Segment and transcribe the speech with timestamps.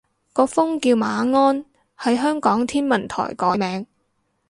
[0.33, 1.63] 個風叫馬鞍，
[1.95, 3.85] 係香港天文台改名